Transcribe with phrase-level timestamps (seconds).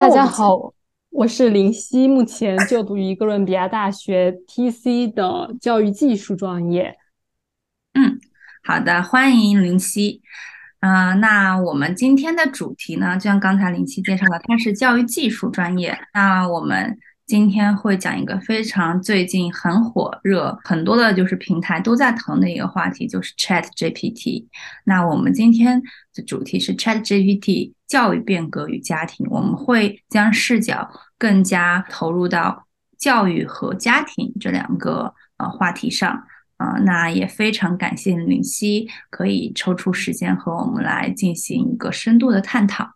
[0.00, 0.72] 大家好，
[1.10, 6.96] 我是林夕，目前就读于哥伦比亚大学 TC 的教育技术专业。
[7.92, 8.18] 嗯，
[8.64, 10.22] 好的，欢迎林夕。
[10.80, 15.94] 嗯，那我们今天的主题呢，就像刚才林夕介绍的，它是教育技术专业。
[16.14, 16.98] 那我们。
[17.30, 24.46] 今天会讲一个非常最近很火热，很多的就是平台都在谈的一个话题，就是 Chat GPT。
[24.82, 25.80] 那我们今天
[26.12, 32.66] 的主题是 Chat GPT 教育变革与家庭，我们会将视角更加投入到
[32.98, 36.24] 教育和家庭这两个呃话题上。
[36.56, 42.90] 啊，那也非常感谢林夕可以抽出时间和我们来进行一个深度的探讨。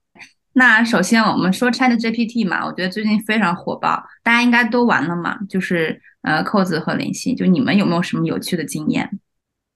[0.56, 5.36] 那首先我们说 Chat GPT 嘛，我觉得最近非常火爆，大家应该都玩了嘛。
[5.48, 9.18] 就是呃，扣子和林夕，就你们有没有什么有趣的经验？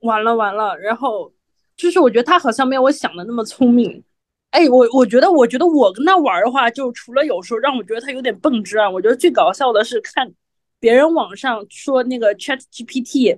[0.03, 1.33] 完了完了，然后
[1.77, 4.05] 就是我觉得他好像没有我想的那么聪明。
[4.53, 10.33] 哎，我我觉得我觉得我跟他玩的话，就除了有时候让我觉得他有点笨之外，我觉得最搞笑的是看
[10.79, 13.37] 别人网上说那个 Chat GPT，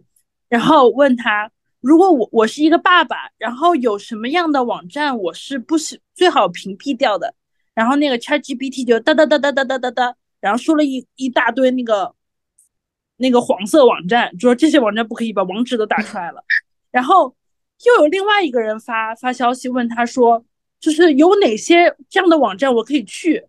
[0.50, 1.50] 然后问他。
[1.80, 7.34] 如果我我是一个爸爸，然后有什么样的网站我是不是最好屏蔽掉的？
[7.74, 12.14] 然后那个 ChatGPT 就哒哒哒哒哒哒哒哒，然后说了一一大堆那个
[13.16, 16.44] 那个黄色网站，就说这些网站不可以，把网址都打出来了。
[16.90, 17.34] 然后
[17.84, 20.44] 又有另外一个人发发消息问他说，
[20.78, 23.46] 就是有哪些这样的网站我可以去？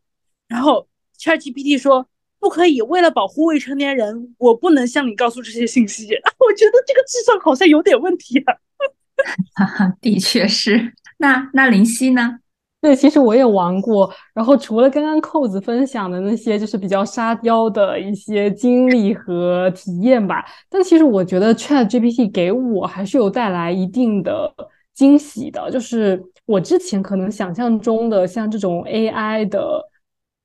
[0.47, 0.87] 然后
[1.19, 2.07] ChatGPT 说。
[2.41, 6.07] 不可以，为了保护未成年人，我不能向你告诉这些信息。
[6.41, 8.55] 我觉得这个智商好像有点问题啊。
[9.53, 10.91] 哈哈，的确是。
[11.19, 12.39] 那那林夕呢？
[12.81, 14.11] 对，其实我也玩过。
[14.33, 20.43] 然后除了刚刚扣子分享的那些，就是比较沙雕的一些经历和体验吧。
[20.67, 24.51] 但其实我觉得 Chat GPT 给我还是有带来一定的
[24.95, 25.69] 惊喜的。
[25.69, 29.90] 就是我之前可能想象中的像这种 AI 的。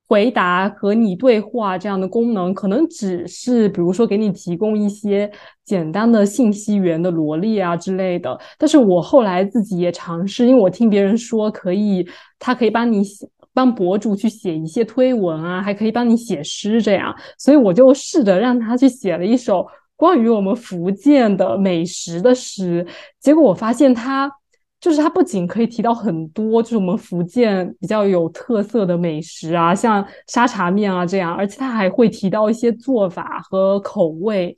[0.08, 5.30] 回答和你对话这样的功能，可能只是比如说给你提供一些
[5.64, 8.38] 简单的信息源的罗列啊之类的。
[8.56, 12.06] 但是我后来自己也尝试，因为我听别人说可以，
[12.38, 17.14] 它可以帮你写，帮博主去写一些推文啊，还可以帮你写诗这样。
[17.36, 19.66] 所以我就试着让他去写了一首
[19.96, 22.86] 关于我们福建的美食的诗，
[23.18, 24.30] 结果我发现他。
[24.78, 34.56] 就是它不仅可以提到很多，就是我们福建比较有特色的美食啊，像沙茶面啊这样，而且它还会提到一些做法和口味，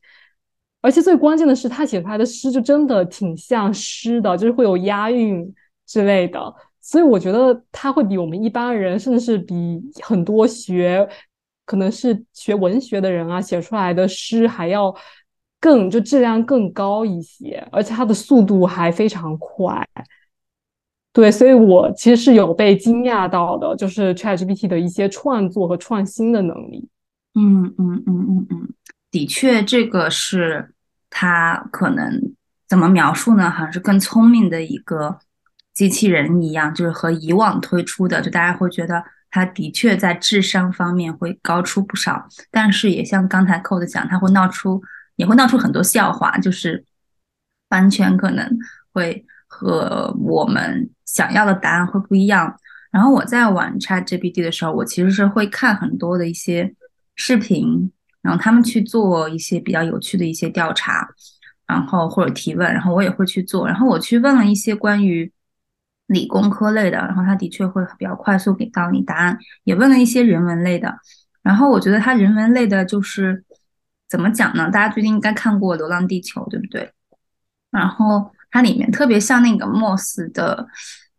[0.81, 5.55] 而且最关键的是，他写出来的诗就真的挺像诗的，就是会有押韵
[5.87, 11.09] 之类的，所以我觉得他会比我们一般人，甚至是比很多学
[11.65, 14.95] 可能是学文学的人啊写出来的诗还要。
[15.60, 19.86] 更就质量更高一些，而且它的速度还非常快。
[21.12, 26.88] 对，所以我其实是有被惊讶到的，就是 ChatGPT 的一些创作和创新的能力。
[27.34, 28.69] 嗯嗯嗯嗯嗯，
[29.10, 30.74] 的确，这个是
[31.10, 32.34] 它可能
[32.69, 33.50] 怎么描述呢？
[33.50, 35.19] 好像是更聪明的一个
[35.75, 44.80] 机器人一样，就是和以往推出的，就大家会觉得它的确在智商方面会高出不少，但是也像刚才 Code 讲，它会闹出。
[45.19, 46.84] 也会闹出很多笑话，就是
[47.71, 48.49] 完全可能
[48.93, 52.56] 会和我们想要的答案会不一样。
[52.93, 56.73] 然后我在玩 ChatGPT 的时候，我其实是会看很多的一些
[57.17, 57.91] 视频，
[58.23, 61.09] 然后他们去做一些比较有趣的一些调查，
[61.67, 63.67] 然后或者提问，然后我也会去做。
[63.67, 65.33] 然后我去问了一些关于
[66.06, 69.37] 理工科类的，然后他的确会比较快速给到你答案。
[69.65, 70.94] 也问了一些人文类的，
[71.43, 73.44] 然后我觉得他人文类的就是。
[74.08, 74.70] 怎么讲呢？
[74.70, 76.93] 大家最近应该看过《流浪地球》，对不对？
[77.70, 80.66] 然后它里面特别像那个 Moss 的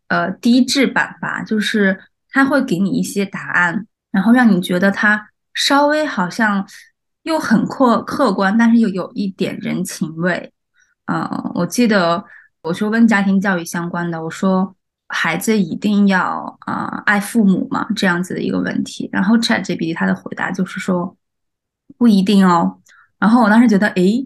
[0.08, 2.00] 呃低质版吧，就是
[2.30, 6.66] 它会给你一些答案，然后让你觉得它稍微好像
[7.22, 10.52] 又很客客观，但是又有一点人情味。
[11.06, 12.24] 嗯，我记得
[12.62, 14.74] 我说问家庭教育相关的，我说
[15.06, 21.16] 孩子一定要啊爱父母嘛这样子的一个问题，然后 ChatGPT 它的回答就是说
[21.96, 22.79] 不一定哦。
[23.20, 24.24] 然后我当时觉得，诶，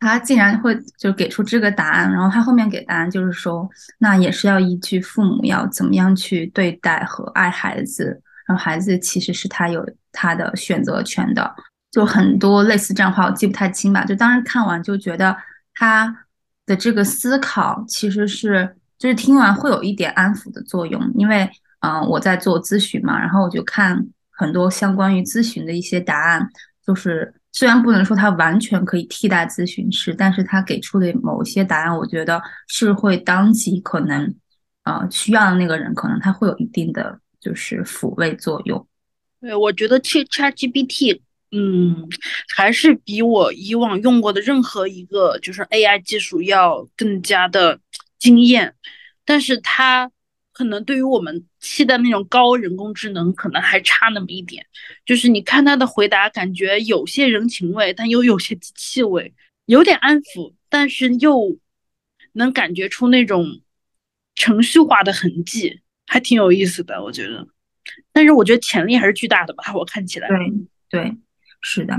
[0.00, 2.12] 他竟然会就给出这个答案。
[2.12, 3.66] 然后他后面给答案就是说，
[3.98, 11.54] 那也是要依据父母要怎么样去对待和爱孩子，然后孩子其实是他有他的选择权的。
[11.92, 14.04] 就很多类似这样话，我记不太清吧。
[14.04, 15.36] 就当时看完就觉得
[15.74, 16.26] 他
[16.66, 21.00] 的这个思考其实是，就是听完会有一点安抚的作用。
[21.14, 21.48] 因为，
[21.80, 26.48] 嗯，我在做咨询嘛，然后我就看很多相关于咨询的一些答案，
[26.84, 34.34] 就是虽然不能说它完全可以替代咨询师，但是他给出的某些答案，我觉得是会当即可能，
[34.84, 38.86] 呃，需要的那个人可能他会有一定的就是抚慰作用。
[39.40, 41.20] 对，我觉得 Chat GPT。
[41.54, 42.08] 嗯，
[42.56, 47.78] 还是比我以往用过的任何一个就是 AI 技术要更加的
[48.18, 48.74] 惊艳，
[49.26, 50.10] 但是它
[50.54, 54.66] 可能对于我们期待那种高人工智能可能还差那么一点。
[55.06, 59.32] 就是你看他的回答，感觉有些人情味，但又有些机器味，
[59.64, 61.56] 有点安抚，但是又
[62.34, 63.62] 能感觉出那种
[64.34, 67.48] 程序化的痕迹，还挺有意思的，我觉得。
[68.12, 70.28] 但是我觉得潜力还是巨大的吧，我看起来。
[70.28, 70.38] 对
[70.90, 71.16] 对。
[71.64, 71.94] 是的，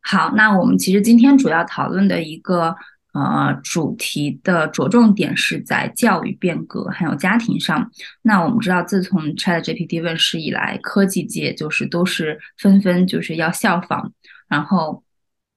[0.00, 2.76] 好，那我们其实今天主要讨论的一个
[3.16, 7.90] 呃主题的着重点是在教育变革还有家庭上。
[8.22, 14.12] 那我们知道，自从 ChatGPT 问世以来，科技界就是都是纷纷就是要效仿，
[14.48, 15.02] 然后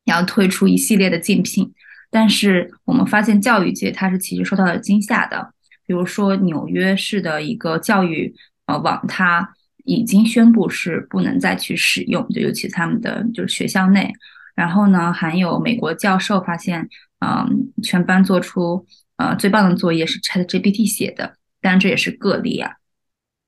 [0.05, 1.73] 要推出一系列的竞品。
[2.09, 5.53] 但是我们发现，教育界它是其实受到了惊吓的。
[5.85, 8.33] 比如说，纽约市的一个教育
[8.65, 9.53] 呃网，它。
[9.85, 14.13] 已经宣布是不能再去使用，就尤其他们的就是学校内。
[14.53, 16.87] 然后呢，还有美国教授发现，
[17.19, 18.85] 嗯，全班做出
[19.17, 22.71] 呃最棒的作业是 ChatGPT 写的，当然这也是个例啊。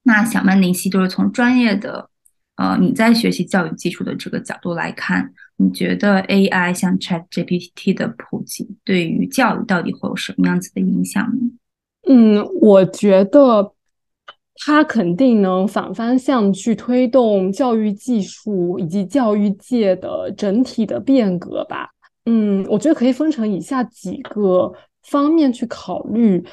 [0.03, 2.09] 那小曼林夕，就是从专业的
[2.55, 11.51] 呃你在学习教育技术的这个角度来看，你觉得 AI 像 ChatGPT 的普及对于教育到底会有什么样子的影响呢？
[12.09, 13.73] 嗯，我觉得。
[14.63, 21.89] 它肯定能反方向去推动教育技术以及教育界的整体的变革吧。
[22.25, 24.71] 嗯，我觉得可以分成以下几个
[25.03, 26.43] 方面去考虑，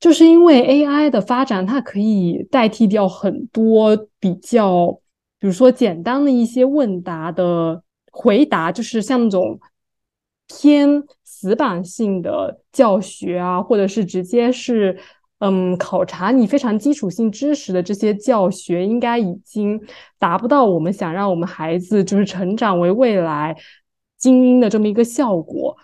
[0.00, 5.00] 就是因为 AI 的发展，它可以代替掉很多比较，
[5.38, 9.60] 比如说简单的一些问答的回答，就是像那种
[10.48, 14.98] 偏死板性的教学啊，或者是直接是。
[15.44, 19.76] 嗯，考察你非常基础性知识的这些教学，应该已经
[20.16, 23.56] 达不到我们想让我们孩子就是成长为未来
[24.22, 25.76] 精英的这么一个效果。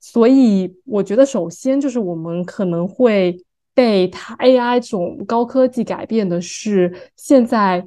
[0.00, 3.36] 所以，我觉得首先就是我们可能会
[3.74, 7.84] 被它 AI 这种高科技改变的是，现在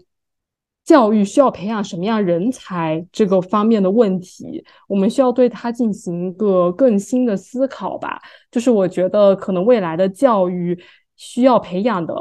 [0.85, 8.21] 教育需要培养什么样人才这个方面的问题，我们需要对它进行一个更新的思考吧。
[8.51, 10.77] 就是我觉得可能未来的教育。
[11.15, 12.13] 需要培养的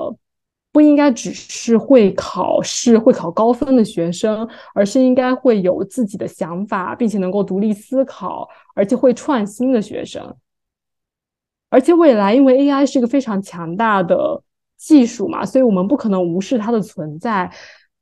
[0.72, 10.34] 不应该只是会考试、会考高分的学生，而是应该会有自己的想法，并且能够独立思考，而且会创新的学生。
[11.68, 14.42] 而且未来，因为 AI 是一个非常强大的
[14.78, 17.52] 技术嘛，所以我们不可能无视它的存在。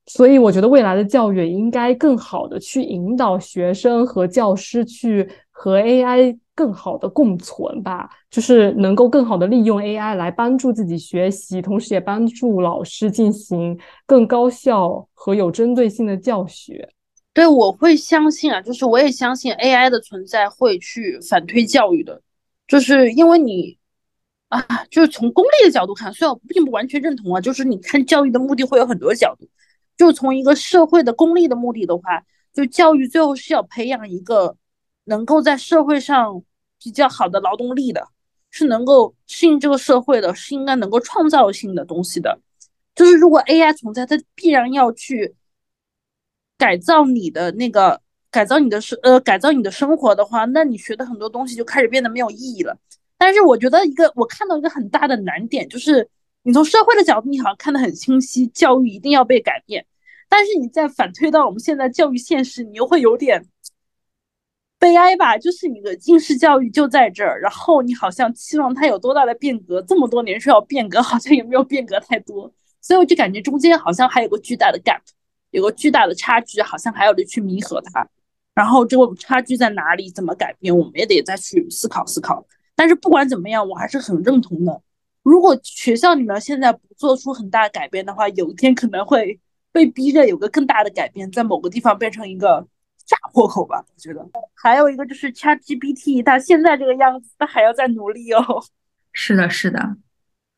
[0.06, 6.38] 所以，我觉得未来的教育应该更好的去引导学生和教师去和 AI。
[6.60, 16.86] 更好的共存吧，就是能够更好的利用 AI 来帮助自己学习，同时也帮助老师进行更高效和有针对性的教学。
[17.32, 22.20] 对，我会相信啊，就是我也相信 AI 的存在会去反推教育的，
[22.68, 23.78] 就是因为你
[24.50, 29.48] 啊，就是从功利的角度看，虽然我并不完全认同啊，就是你看教育的目的会有很多角度，
[29.96, 34.56] 就从一个社会的功利的目的的话，就教育最后是要培养一个
[35.04, 36.42] 能够在社会上。
[36.82, 38.08] 比较好的劳动力的，
[38.50, 42.40] 是能够适应这个社会的，是应该能够创造性的东西的。
[42.94, 45.34] 就是如果 AI 存在，它必然要去
[46.58, 52.76] 改造你的那个，改造你的生呃，改造你的生活的话，那你学的很多东西就开始变得没有意义了。
[53.16, 56.08] 但是我觉得一个，我看到一个很大的难点，就是
[56.42, 59.86] 你从社会的角度，你好像看得很清晰，教育一定要被改变，
[60.28, 63.46] 但是你再反推到我们现在教育现实，你又会有点。
[64.80, 75.02] 悲哀吧，就是你的应试教育就在这儿，然后你好像期望它有多大的变革，这么多年说要变革，好像也没有变革太多，所以我就感觉中间好像还有个巨大的 gap，
[75.50, 78.08] 有个巨大的差距，好像还要得去弥合它。
[78.54, 80.10] 然后这个差距在哪里？
[80.10, 80.74] 怎么改变？
[80.76, 82.42] 我们也得再去思考思考。
[82.74, 84.80] 但是不管怎么样，我还是很认同的。
[85.22, 89.38] 如果学校里面现在不做出很大改变的话，有一天可能会
[89.72, 92.66] 被逼着有个更大的改变，在某个地方变成一个。
[93.10, 94.24] 炸破口吧，我觉得
[94.54, 98.40] 还有一个就是 ChatGPT，它现在这个样子，它还要再努力哦。
[99.12, 99.96] 是的，是的。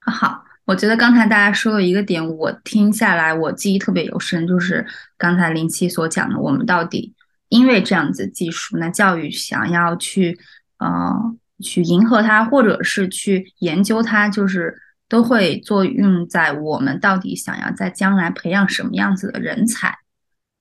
[0.01, 7.15] 好，我觉得刚才大家说的一个点，我听下来我记忆特别有深，就是刚才林七所讲的，我们到底
[7.49, 10.39] 因为这样子技术，那教育想要去
[10.79, 14.77] 呃去迎合它，或者是去研究它，就是
[15.09, 20.02] 都会作用在我们到底想要在将来培养什么样子的人才。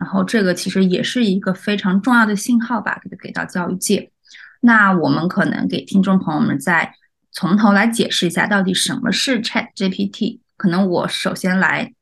[0.02, 4.12] 然后这个其实也是一个非常重要的信号吧，给给到教育界。
[4.60, 6.92] 那我们可能给听众朋友们再
[7.32, 10.40] 从头来解释一下，到底什么是 Chat GPT。
[10.58, 11.94] 可能我首先来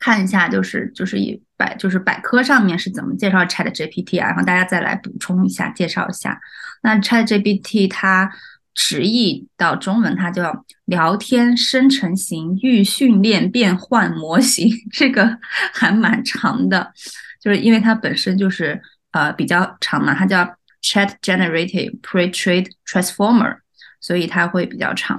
[0.00, 6.40] 看一下，就是就是以百就是百科上面是怎么介绍 Chat GPT 啊，然后大家再来补充一下，介绍一下。
[6.82, 8.32] 那 Chat GPT 它
[8.74, 15.38] 直译到中文，它叫聊天生成型预训练变换模型，这个
[15.72, 16.92] 还蛮长的。
[17.40, 18.80] 就是因为它本身就是
[19.12, 20.44] 呃比较长嘛，它叫
[20.82, 23.58] Chat Generative Pre-trained Transformer，
[24.00, 25.18] 所以它会比较长。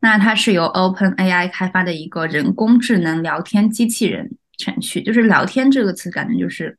[0.00, 5.02] 那它是由 OpenAI 开发的一个人工智能聊天机器人程序。
[5.02, 6.78] 就是聊天这个词，感觉就是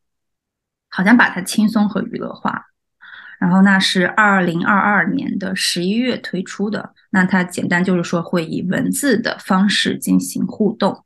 [0.89, 2.65] 好像把它轻松和娱乐化。
[3.39, 6.94] 然后那是二零二二年的十一月推出的。
[7.12, 11.06] 那它简单就是说会以文字的方式进行互动。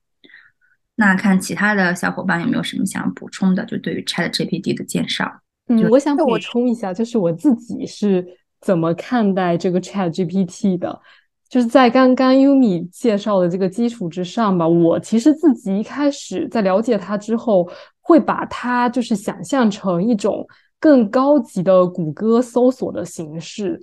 [1.01, 3.65] 那看其他的小伙伴有没有什么想补充的？
[3.65, 5.25] 就对于 Chat GPT 的介绍，
[5.67, 8.23] 嗯，我想补充一下，就是我自己是
[8.59, 11.01] 怎么看待这个 Chat GPT 的？
[11.49, 17.67] 就是在刚刚 Umi 介绍的这个基础之上吧，我其实自己一开始在了解它之后，
[17.99, 20.45] 会把它就是想象成一种
[20.79, 23.81] 更高级的谷歌搜索的形式。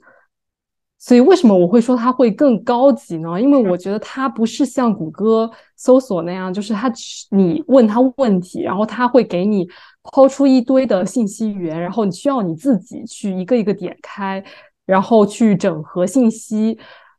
[1.00, 3.40] 所以为什么我会说它会更高级呢？
[3.40, 6.93] 因为我觉得它不是像谷歌搜索那样，就是它
[7.31, 9.64] 你问它问题，然后它会给你
[10.02, 14.43] 抛出一堆的信息源，然后你需要你自己去一个一个点开，
[14.87, 16.76] 然后去整合信息。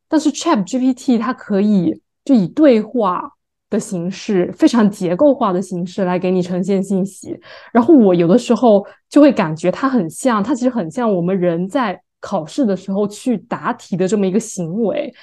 [0.09, 3.31] 但是 Chat GPT 它可以就以对话
[3.69, 7.39] 的形式，非常结构化的形式来给你呈现信息。
[7.71, 12.01] 然后我有的时候就会感觉它很像，它其实很像我们人在。
[12.19, 15.13] 考试的时候去答题的这么一个行为，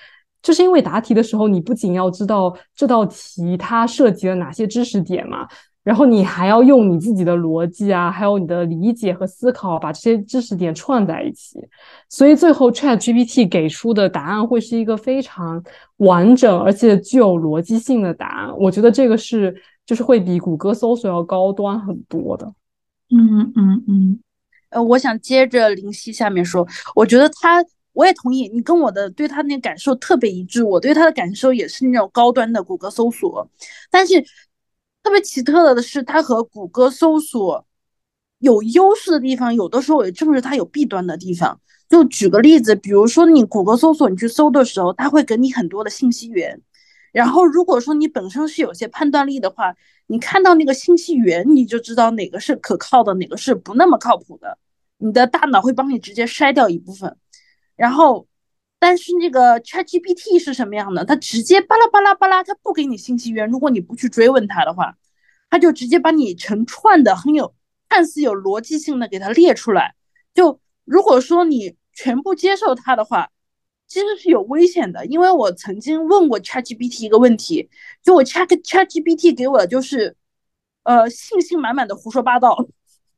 [0.43, 5.47] 就是因为答题的时候，你不仅要知道这道题它涉及了哪些知识点嘛，
[5.83, 11.59] 然后你还要用你自己的逻辑啊，还有你的理解和思考，把这些知识点串在一起。
[12.09, 15.63] 所以最后 Chat GPT 给出的答案会是一个非常
[15.99, 18.57] 完整而且具有逻辑性的答案。
[18.59, 22.47] 我觉得这个是就是会比谷歌搜索要高端很多的。
[23.11, 24.19] 嗯嗯嗯。
[24.71, 33.49] 呃，我想接着林夕下面说，我觉得他，我也同意你跟我的对他那感受特别一致，我对他的感受也是那种高端的谷歌搜索，
[33.91, 34.21] 但是
[35.03, 37.65] 特别奇特的是，它和谷歌搜索
[38.39, 41.61] 有优势的地方，有的时候也正是它有弊端的地方。
[41.89, 46.61] 就举个例子，比如说你谷歌搜索你去搜的时候，它会给你很多的信息源，
[47.17, 49.75] 然后如果说你本身是有些判断力的话。
[50.09, 54.57] 你看到那个信息源，你就知道哪个是可靠的，哪个是不那么靠谱的。
[54.99, 57.17] 你的大脑会帮你直接筛掉一部分。
[57.75, 58.29] 然后，
[58.79, 61.05] 但是那个 ChatGPT 是什么样的？
[61.05, 63.51] 它直接巴拉巴拉巴拉，它不给你信息源。
[63.51, 64.95] 如果你不去追问它的话，
[65.51, 67.53] 它就直接把你成串的、很有
[67.89, 69.97] 看似有逻辑性的给它列出来。
[70.35, 73.31] 就如果说你全部接受它的话。
[73.87, 77.69] 其实是有危险的，因为我曾经问过 ChatGPT 一个问题，
[78.03, 80.17] 就我 Chat ChatGPT 给我的就是，
[80.83, 82.67] 呃，信心满满的胡说八道。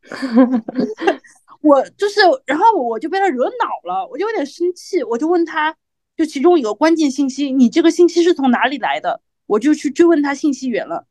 [1.61, 5.77] 我就是，然后我就被他惹恼了，我就有点生气，我就问他，
[6.17, 9.21] 就其中有个关键信息，你这个信息是从哪里来的？
[9.47, 11.07] 我就去追问他信息源了，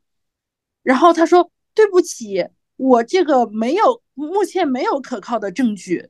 [0.82, 2.46] 然后他说对不起，
[2.76, 6.08] 我这个没有，目前没有可靠的证据。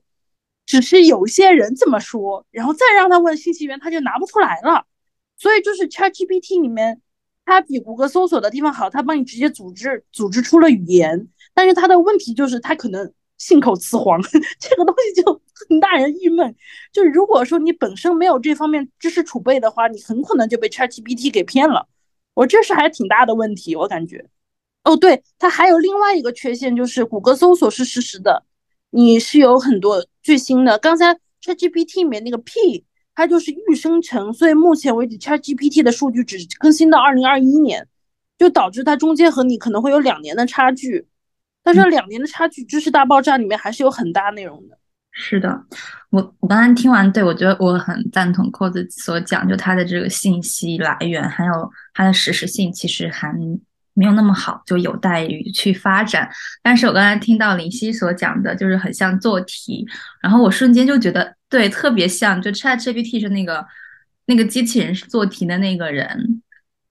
[0.68, 4.84] 只是有些人这么说，然后再让他问信息源，他就拿不出来了。
[5.38, 7.00] 所以就是 ChatGPT 里面，
[7.46, 11.28] 它比谷歌搜索的地方好，它帮你直接组织组织出了语言。
[11.54, 14.20] 但是它的问题就是，它可能信口雌黄，
[14.60, 16.54] 这个东西就很大人郁闷。
[16.92, 21.88] 就如果说你本身没有这方面知识储备的话，你很可能就被 ChatGPT 给骗了。
[22.34, 24.28] 我这是还挺大的问题，我感觉。
[24.84, 28.44] 哦，对，它还有另外一个缺陷，就是谷歌搜索是实时的。
[28.90, 37.86] 你是有很多最新的，刚才 ChatGPT 里面那个 P，它就是预生成，所以目前为止 ChatGPT 的数据只更新到二零二一年，
[38.38, 41.06] 就导致它中间和你可能会有两年的差距。
[41.62, 44.78] 但是两年的差距，知识大爆炸里面还是有很大内容的。
[45.12, 45.64] 是的，
[46.08, 51.52] 我我刚才听完，对我觉得我很赞同扣子所讲，就它的这个信息来源还有
[51.92, 53.34] 它的实时性，其实还。
[53.98, 56.30] 没有那么好，就有待于去发展。
[56.62, 59.84] 但是我刚才听到林夕所讲的，就是很像做题，
[60.22, 63.66] 然后我瞬间就觉得，对，特别像，就 Chat GPT 是那个
[64.26, 66.40] 那个机器人是做题的那个人。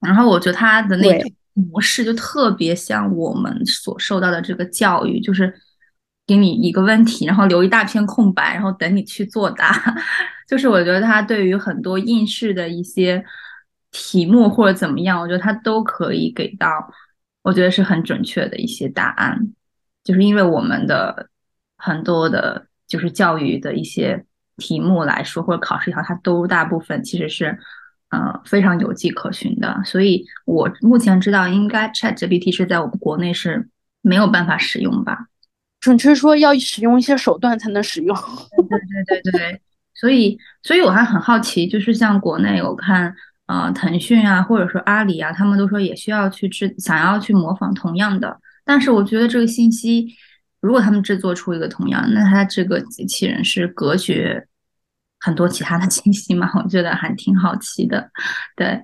[0.01, 5.53] 然后我觉得他的那种模式就特别像我们所受到的这个教育，就是
[6.27, 9.95] 给你一个问题，然后留一大片空白，然后等你去作答。
[10.45, 13.23] 就是我觉得它对于很多应试的一些
[13.91, 16.67] 题目或者怎么样，我觉得它都可以给到，
[17.41, 19.53] 我觉得是很准确的一些答案。
[20.03, 21.29] 就是因为我们的
[21.77, 24.25] 很多的，就是教育的一些
[24.57, 27.57] 题目来说，或者考试也好，它都大部分其实是。
[28.09, 33.67] 呃，非常有迹可循的，所以我目前知道，应该 ChatGPT 是在我们国内是
[34.01, 35.27] 没有办法使用吧？
[35.81, 38.15] 准确说，要使用一些手段才能使用。
[38.15, 39.61] 对对对对，
[39.93, 43.13] 所以所以我还很好奇，就是像国内我看，
[43.47, 50.07] 呃，腾讯啊，或者说阿里啊，他们都说也需要去制，想要去模仿同样的，但是我觉得这个信息，
[50.61, 54.47] 如果他们制作出一个同样，那它这个机器人是隔绝。
[55.19, 58.07] 很多其他的信息嘛， 我觉得还挺好奇的。
[58.55, 58.79] 对，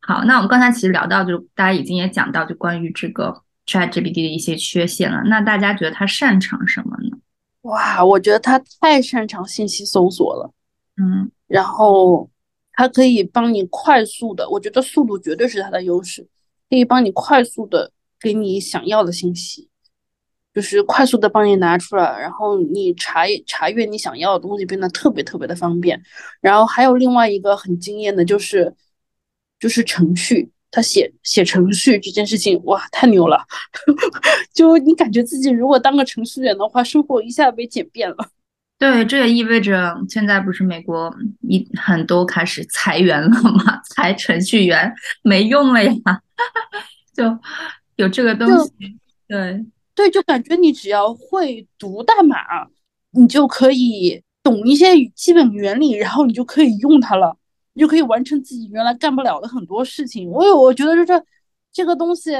[0.00, 5.20] 好，那我们刚才其实聊到，就大家已经也讲到，就关于这个 ChatGPT 的一些缺陷了。
[5.24, 7.18] 那大家觉得它擅长什么呢？
[7.62, 10.52] 哇，我觉得它太擅长信息搜索了。
[10.98, 12.30] 嗯，然后
[12.82, 16.26] 它可以帮你快速的，我觉得速度绝对是它的优势，
[16.68, 19.68] 可以帮你快速的给你想要的信息。
[20.52, 26.02] 就是快速的帮你拿出来，然后你查查阅你想要的东西变得特别特别的方便。
[26.40, 28.74] 然后还有另外一个很惊艳的，就是
[29.60, 33.46] 就是程序，他写写程序这件事情，哇，太牛了！
[34.52, 38.16] 就你感觉自己如果当个程序员的话，生活一下被简便了。
[38.82, 43.80] 对，这也意味着现在不是美国一很多开始裁员了吗？
[43.94, 45.92] 裁程序员没用了呀，
[47.14, 47.38] 就
[47.94, 48.72] 有这个东西，
[49.28, 49.64] 对。
[49.94, 52.36] 对，就感觉你只要会读代码，
[53.12, 57.36] 你就可以懂一些基本原理，然后你就可以用它了，
[57.74, 60.28] 你就可以完成自己原来干不了的很多事情。
[60.28, 61.24] 我有，我觉得就这
[61.72, 62.32] 这个东西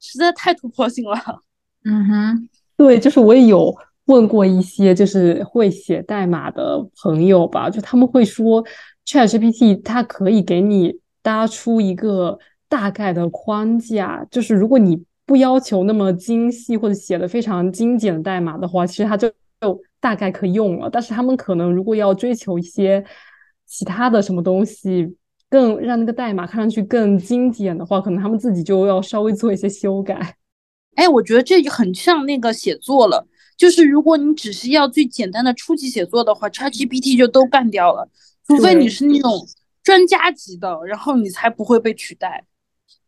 [0.00, 1.16] 实在太突破性了。
[1.84, 3.72] 嗯哼，对，就是我也有
[4.10, 8.64] 问过一些就是会写代码的朋友吧，就他们会说
[9.06, 15.04] ，ChatGPT 它可以给你搭出一个大概的框架，就是如果你。
[15.26, 20.90] 不要求那么精细或者写的非常精简的代码的话，其实它就就大概可以用了。
[20.90, 23.04] 但是他们可能如果要追求一些
[23.64, 25.14] 其他的什么东西，
[25.48, 30.34] 更让那个代码看上去更精简的话，可能他们自己就要稍微做一些修改。
[30.96, 33.24] 哎，我觉得这就很像那个写作了，
[33.60, 38.08] 就是如果你只是要最简单的初级写作的话，ChatGPT 就都干掉了，
[38.46, 39.46] 除非你是那种
[39.82, 42.46] 专家级的，然后你才不会被取代。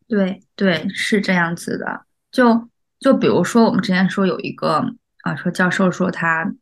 [0.06, 2.02] 对对，是这样子的。
[2.30, 2.68] 就
[3.00, 4.84] 就比如说，我们之前说有一个
[5.22, 6.52] 啊，说教授说他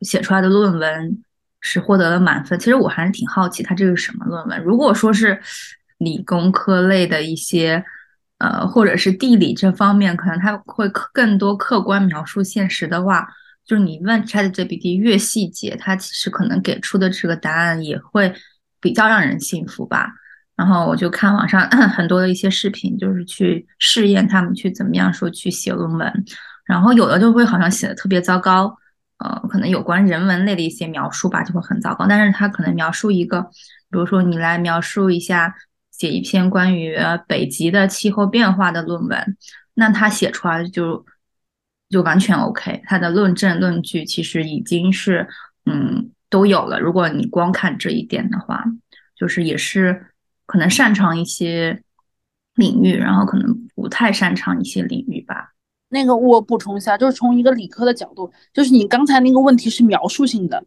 [0.00, 1.22] 写出来的论文
[1.60, 2.58] 是获得了满分。
[2.58, 4.60] 其实我还是挺好奇，他这是什么论文？
[4.64, 5.40] 如果说是
[5.98, 7.84] 理工科类的一些，
[8.38, 13.26] 呃，或者是地理这方面，可能他会更多客观描述现实的话，
[13.64, 18.34] 就是你问 ChatGPT 越细节，它其实可能给出的这个答案也会
[18.80, 20.12] 比较让人信服吧。
[20.54, 26.24] 然后我就看网上 很多的一些视频，就是去试验他们去怎么样说去写论文，
[26.64, 28.76] 然后有的就会好像写的特别糟糕，
[29.18, 32.06] 呃，可能有关人文类的一些描述吧，就会很糟糕。
[32.06, 33.42] 但是他可能描述一个，
[33.90, 35.54] 比如说你来描述一下，
[35.96, 39.36] 写一篇关于北极的气候变化的论文，
[39.74, 41.04] 那他写出来就
[41.88, 45.28] 就完全 OK，他的论证论据其实已经是
[45.64, 46.80] 嗯都有了。
[46.80, 48.64] 如果你光看这一点的话，
[49.16, 50.06] 就是也是。
[50.48, 51.82] 可能擅长一些
[52.54, 55.54] 领域，然后可能不太擅长一些领域吧。
[55.88, 60.64] 那个我补充一下，就是从一个理科的角度，就是你刚才那个问题是描述性的，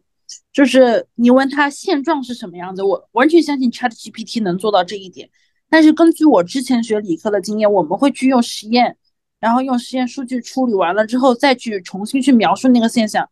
[0.52, 5.30] 就是你问他现状是什么样子，我完全相信 Chat GPT 能做到这一点。
[5.68, 8.96] 但是根据我之前学理科的经验，我们会去用实验，
[9.38, 13.28] 然后用实验数据处理完了之后，再去重新去描述那个现象，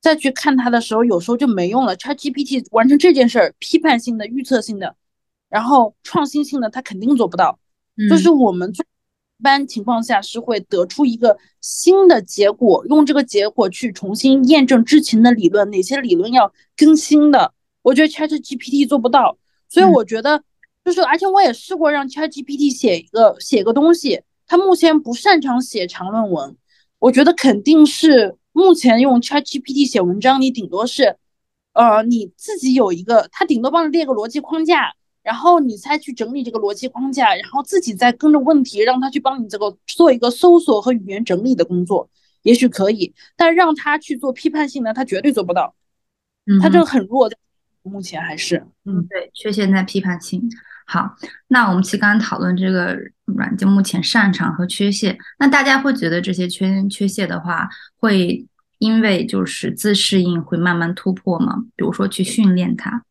[0.00, 1.96] 再去看它的时候，有时候就没用了。
[1.96, 4.96] Chat GPT 完成这件事儿，批判性的、预测性的。
[5.48, 7.58] 然后创新性的他肯定做不到，
[8.10, 8.87] 就是我们一
[9.42, 17.52] 般情况下是会得出一个新的结果，用这个结果去重新验证之前的理论，哪些理论要更新的。
[17.82, 20.42] 我觉得 Chat GPT 做不到，所以我觉得
[20.84, 26.56] 就是，而且我也试过让 Chat GPT 写一个写个东西，它目前不擅长写长论文，
[26.98, 31.16] 我觉得肯定是目前用 Chat GPT 写文章，你顶多是，
[31.72, 34.94] 呃，你自己有一个，它顶多帮你列个逻辑框架。
[35.28, 42.08] 然后你再去整理这个逻辑框架，然后自己再跟着问题，让他去帮你这个做一个搜索和语言整理的工作，
[42.44, 43.12] 也许可以。
[43.36, 45.74] 但让他去做批判性呢，他绝对做不到。
[46.46, 47.30] 嗯，他这个很弱，
[47.82, 48.64] 目前还是。
[48.86, 50.50] 嗯，对，缺陷在批判性。
[50.86, 51.14] 好，
[51.48, 58.46] 那我们其实刚刚讨论这个软件目前擅长和缺陷，那大家会觉得这些缺缺陷的话，会
[58.78, 61.64] 因为就是自适应会慢慢突破吗？
[61.76, 63.04] 比如说去训练它？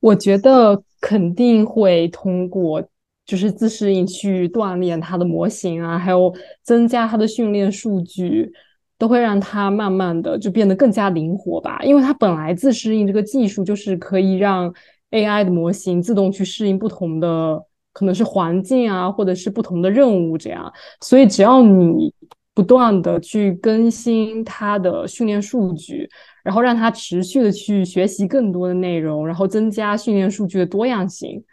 [0.00, 2.82] 我觉得肯定会通过，
[3.24, 8.52] 就是自适应去锻炼它的模型啊，还有增加它的训练数据，
[8.98, 11.80] 都会让它慢慢的就变得更加灵活吧。
[11.84, 14.74] 因为它本来自适应这个技术就是可以让。
[15.12, 17.60] AI 的模型自动去适应不同的
[17.92, 20.72] 可能是环境啊，或者是不同的任务，这样。
[21.00, 22.14] 所以只要你
[22.54, 26.08] 不断的去更新它的训练数据，
[26.42, 31.44] 然后让它持续的去学习更多的内容，然后增加训练数据的多样性，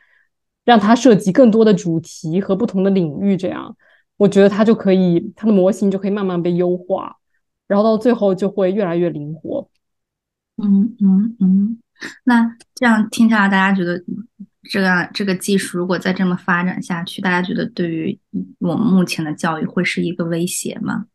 [0.66, 3.76] 让它涉及更多的主题和不同的领域，这样，
[4.18, 7.16] 我觉得它就可以，它的模型就可以慢慢被优化，
[7.68, 9.70] 然后到最后就会越来越灵活。
[10.58, 11.80] 嗯嗯嗯。
[12.26, 14.04] 那这样听下来，大家觉得
[14.70, 18.20] 这个这个技术如果再这么发展下去，大家觉得对于
[18.60, 21.06] 我们目前的教育会是一个威胁吗？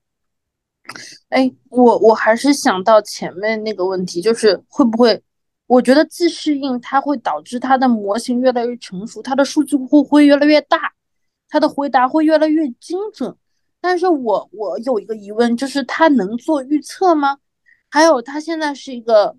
[1.28, 5.22] 哎，我我还是想到前面那个问题，就是会不会？
[5.66, 10.92] 我觉得自适应它会导致它的模型越来越成熟，它的数据库会越来越大，
[11.48, 13.34] 它的回答会越来越精准。
[13.80, 17.38] 但是我我有一个疑问，就是它能做预测吗？
[17.88, 19.36] 还有，它现在是一个。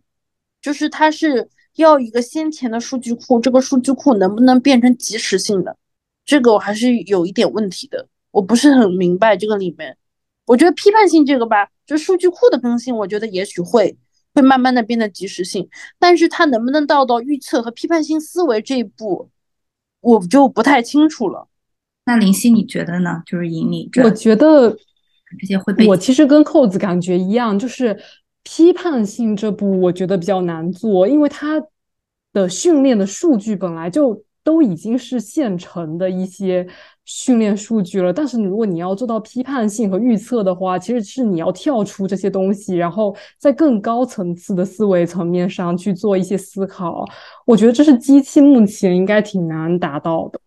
[0.63, 5.75] 就是它是要一个先前的数据库，这个数据库能不能变成即时性的？
[6.23, 9.97] 这个我还是有一点问题的，我不是很明白这个里面。
[10.45, 13.97] 我觉得批判性这个吧，就数据库的更新，我觉得也许会
[14.34, 15.67] 会慢慢的变得及时性，
[15.99, 19.29] 但是它能不能到到预测和批判性思维这一步，
[20.01, 21.47] 我就不太清楚了。
[22.06, 23.23] 那林夕你觉得呢？
[23.25, 24.75] 就是以你，我觉得
[25.39, 27.99] 这些会被我其实跟扣子感觉一样，就是。
[28.45, 31.63] 批判性这步我觉得比较难做，因为它
[32.34, 36.67] 的训练的数据本来就都已经是现成的一些
[37.05, 38.13] 训练数据了。
[38.13, 47.05] 但是如果你要做到批判性和预测的话，其实是你要跳出这些东西，然后在更高层次的思维层面上去做一些思考。
[47.45, 50.39] 我觉得这是机器目前应该挺难达到的。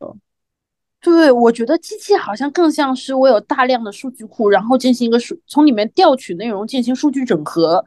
[1.02, 7.84] 对，我觉得机器好像更像是我有大量的数据库，然后进行一个数从里面调取内容进行数据整合，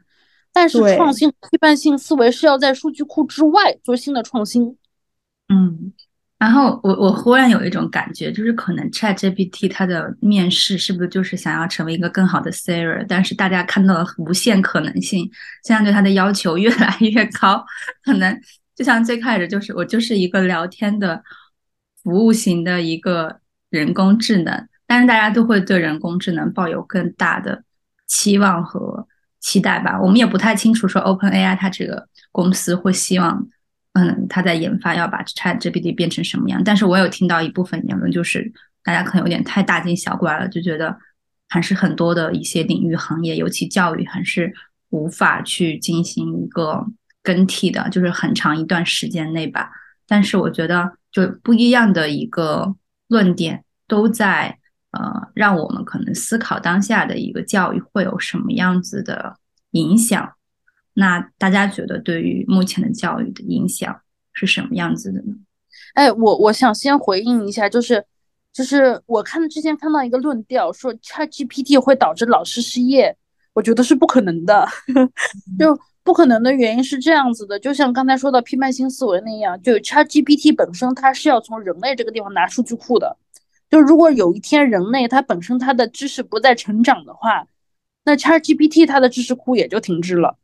[0.54, 4.78] 但是创新批判性思维是要在数据库之外做新的创新。
[5.50, 5.92] 嗯，
[6.40, 15.30] 然后我我忽然有一种感觉，就是可能 Chat GPT 它的面试是不是就是想要成为一个更好的 Siri，但是大家看到了无限可能性，
[15.64, 17.64] 现在对它的要求越来越高，
[18.04, 18.40] 可能
[18.76, 21.22] 就像最开始就是我就是一个聊天的。
[22.02, 27.62] 服务型的一个人工智能，但是大家都会对人工智能抱有更大的
[28.08, 29.06] 期望和
[29.42, 30.00] 期待吧。
[30.02, 33.46] 我们也不太清楚说 Open AI 它这个公司会希望，
[34.00, 36.64] 嗯，他在研发要把 Chat GPT 变成什么样。
[36.64, 38.52] 但是我有听到一部分言论，就是
[38.84, 40.98] 大家可能有点太大惊小怪了，就觉得
[41.50, 44.54] 还是很多的一些领域行业，尤其教育，还是
[44.90, 46.86] 无法去进行一个
[47.22, 49.70] 更替的，就是很长一段时间内吧。
[50.08, 50.94] 但是我觉得。
[51.12, 52.76] 就不一样的一个
[53.08, 54.60] 论点，都在
[54.92, 59.36] 呃让我们可能思考当下的一个教育会有什么样子的
[59.72, 60.34] 影响。
[61.00, 64.00] 那大家觉得对于目前的教育的影响
[64.34, 65.34] 是什么样子的呢？
[65.94, 68.06] 哎，我我想先回应一下，就是
[68.54, 73.16] 就是我看之前看到一个论调说 ChatGPT 会导致老师失业，
[73.54, 74.68] 我觉得是不可能的，
[75.58, 75.80] 就。
[76.02, 83.16] 不可能的原因是这样子的，就像刚才说的批判性思维那样，就 ChatGPT 本身它是要从人类这个地方拿数据库的。
[83.70, 87.46] 就如果有一天人类它本身它的知识不再成长的话，
[88.06, 90.40] 那 ChatGPT 它的知识库也就停滞了。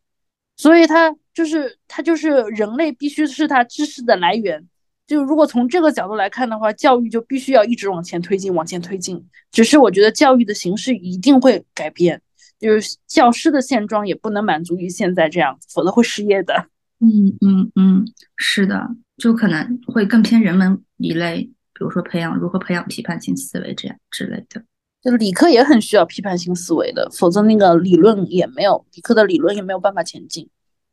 [0.57, 4.65] 所以它就是它就是人类必须是它知识的来源。
[5.07, 9.23] 就如果从这个角度来看的话，教育就必须要一直往前推进，往前推进。
[9.51, 12.21] 只是我觉得教育的形式一定会改变。
[12.57, 16.67] 就是教师的现状也不能满足于现在这样，否则会失业的。
[16.99, 18.05] 嗯嗯嗯，
[18.37, 18.87] 是的，
[19.17, 21.41] 就可能会更偏人文一类，
[21.73, 24.63] 比如说培养如何培养批判性思维这样之类的。
[25.05, 30.49] 就理科也很需要批判性思维的，否则那个理论也没有理科的理论也没有办法前进。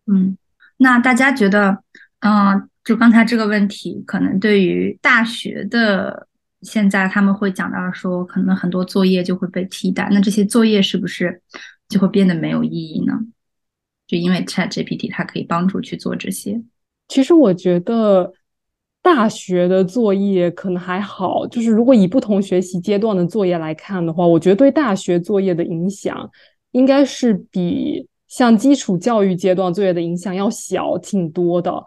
[0.07, 0.37] 嗯，
[0.77, 1.83] 那大家觉得，
[2.21, 6.29] 嗯，就刚才这个问题，可能对于大学的。
[6.63, 11.43] 现在他们会讲到说，可能很多作业就会被替代，那这些作业是不是
[11.89, 13.19] 就会变得没有意义呢？
[14.07, 16.63] 就因为 Chat GPT 它可以帮助去做这些。
[17.09, 18.33] 其实我觉得
[19.03, 26.31] 大学的作业可能还好，就是如果以不同学习阶段的作业来看的话，我觉得对大学作业的影响
[26.71, 31.85] 应该是比像基础教育阶段作业的影响要小挺多的。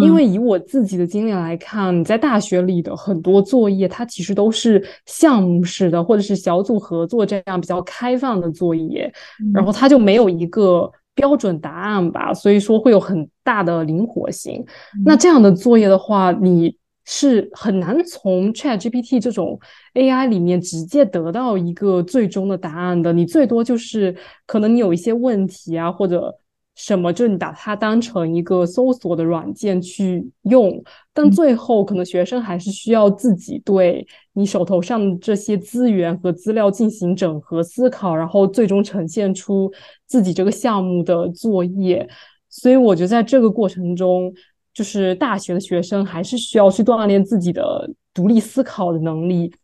[0.00, 9.12] 因为以我自己的经历来看，你在大学里的很多作业，它其实都是项目式的，或者是小组合作这样比较开放的作业，
[9.52, 14.64] 然后它就没有一个标准答案吧，所以说会有很大的灵活性。
[15.04, 19.58] 那这样的作业的话，你是很难从 Chat GPT 这种
[19.94, 26.38] AI 里面直接得到一个最终的答案的，你最多就是可能你有一些问题啊，或者。
[26.84, 27.12] 什么？
[27.12, 30.82] 就是你把它当成一个搜索的软件去用，
[31.14, 39.70] 但最后可能学生还是需要自己对你手头上这些资源和资料进行整合思考，然后最终呈现出
[40.06, 42.08] 自己这个项目的作业。
[42.48, 44.32] 所以我觉得在这个过程中，
[44.74, 49.54] 就是大学的学生还是需要去锻炼自己的独立思考的能力。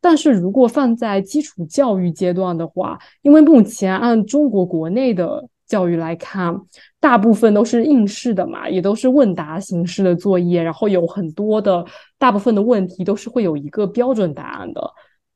[0.00, 5.48] 但是如果放在基础教育阶段的话，因为目前按中国国内的。
[5.70, 6.52] 教育来看，
[6.98, 11.86] 大部分都是应试的嘛，也都是问答形式的作业，然后有很多的
[12.18, 14.82] 大部分的问题都是会有一个标准答案的。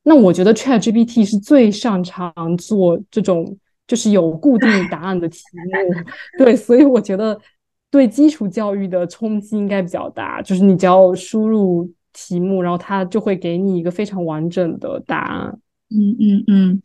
[0.02, 5.94] 那我觉得 Chat GPT 是最擅长做这种就是有固定答案的题目，
[6.44, 7.40] 对，所以我觉得
[7.90, 10.42] 对基础教育的冲击应该比较大。
[10.42, 15.58] 就是你只要输入题目，然后它就会给你一个非常完整的答案。
[15.90, 16.82] 嗯嗯嗯。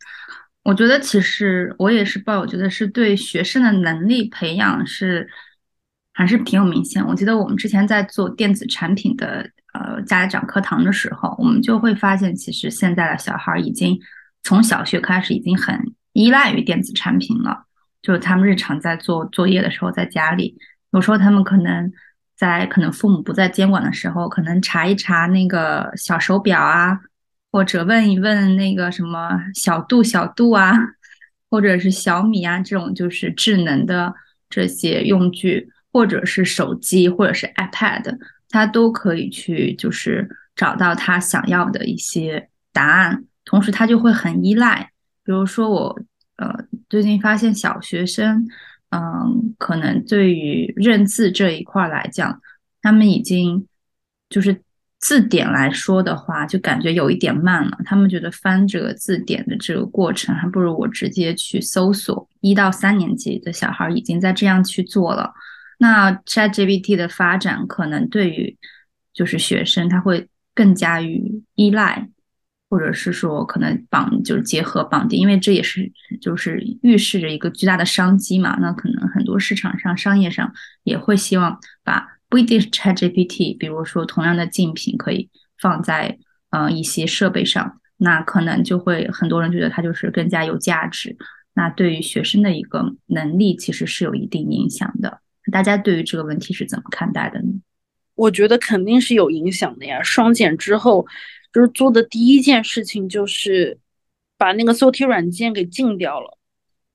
[0.62, 5.26] 我觉得其实我也是抱，我觉得是对学生的能力培养是
[6.12, 7.04] 还是挺有明显。
[7.06, 13.98] 我记得我们之前在做电子产品的呃家长课堂的时候，我们就会发现，其实现在的小孩已经
[14.42, 15.80] 从小学开始已经很
[16.12, 17.64] 依赖于电子产品了。
[18.02, 20.56] 就是他们日常在做作业的时候，在家里，
[20.92, 21.90] 有时候他们可能
[22.36, 27.00] 在可能父母不在监管的时候，可能查一查那个小手表啊。
[27.52, 30.72] 或者问一问那个什么小度、小度啊，
[31.50, 34.14] 或者是小米啊这种就是智能的
[34.48, 38.16] 这些用具，或者是手机，或者是 iPad，
[38.48, 43.24] 它都可以去就是找到他想要的一些答案。
[43.44, 44.92] 同时，他就会很依赖。
[45.24, 46.00] 比如说我
[46.36, 46.54] 呃
[46.88, 48.46] 最近发现小学生，
[48.90, 52.40] 嗯，可能对于认字这一块来讲，
[52.80, 53.66] 他们已经
[54.28, 54.62] 就是。
[55.00, 57.78] 字典来说的话，就感觉有一点慢了。
[57.86, 62.28] 他们觉得翻这个字典的这个过程，还不如我直接去搜索。
[62.40, 65.32] 一到三年级的小孩已经在这样去做了。
[65.78, 68.58] 那 ChatGPT 的发展，可能对于
[69.14, 72.06] 就是学生，他会更加于依赖，
[72.68, 78.58] 或者是说可能绑就是结合绑定，因为这也是就是预示着一个巨大的商机嘛。
[78.60, 80.52] 那可能很多市场上、商业上
[80.84, 82.19] 也会希望把。
[82.30, 86.16] 不一定是 ChatGPT，比如说同样的竞品可以放在
[86.50, 91.16] 呃一些设备上，那可能就会很多人觉得它就是更加有价值。
[91.54, 95.20] 那对于学生的一个能力其实是有一定影响的。
[95.50, 97.48] 大家对于这个问题是怎么看待的呢？
[98.14, 100.00] 我觉得肯定是有影响的呀。
[100.00, 101.04] 双减之后，
[101.52, 103.76] 就是做的第一件事情就是
[104.38, 106.38] 把那个搜题软件给禁掉了。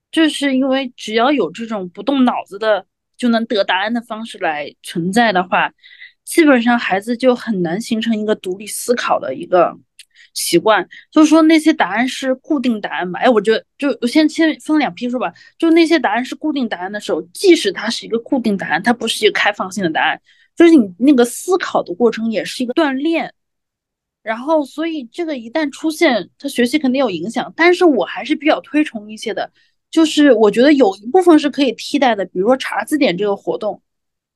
[0.10, 2.86] 这是因为只要有这种不动脑子的。
[3.18, 5.72] 就能得答案的方式来存在的话，
[6.24, 9.78] 基本上孩子就很难形成一个独立思考的一个
[10.34, 10.88] 习惯。
[11.12, 13.20] 就是说那些答案是固定答案嘛？
[13.20, 15.32] 哎，我觉得就我先先分两批说吧。
[15.58, 20.22] 就那些答案是固定答案的时候，即使它是一个固定答案，它不是一个开放性的答案，
[20.56, 23.34] 就是你那个思考的过程也是一个锻炼。
[24.24, 27.54] 然后，所以这个一旦出现，他学习肯定有影响。
[27.56, 29.52] 但是我还是比较推崇一些的。
[29.96, 33.82] 就是我觉得有一部分是可以替代的，比如说查字典这个活动，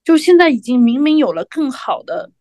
[0.05, 2.31] 就现在已经明明有了更好的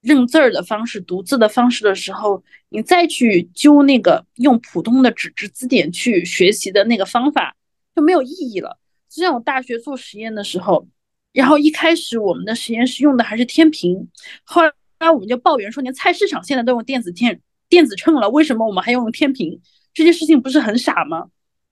[0.00, 7.56] 认字儿的方式、读字的方式的时候，你再去揪那个用普通的纸质字典去学习的那个方法
[7.96, 8.78] 就没有意义了。
[9.08, 10.86] 就像我大学做实验的时候，
[11.32, 14.08] 然后一开始我们的实验室用的还是天平，
[14.44, 19.60] 后来我们就抱怨说，连菜市场现在都用电子天电子秤了，为什么我们还用天平？
[19.92, 21.26] 这件事情不是很傻吗？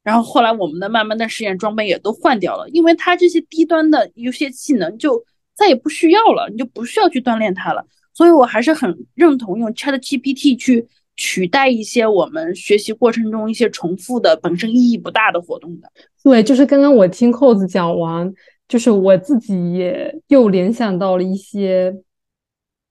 [0.05, 5.25] 然后后来我们的慢慢的实验装备也都换掉了，因为它这些低端的有些技能就
[5.57, 7.85] 再也不需要了，你就不需要去锻炼它了。
[8.13, 10.87] 所以我还是很认同用 Chat GPT 去
[11.17, 15.91] 取代一些我们学习过程中一些重复的、本身意义不大的活动的。
[16.23, 18.33] 对，就是刚刚我听扣子讲完，
[18.69, 21.93] 就是我自己也又联想到了一些。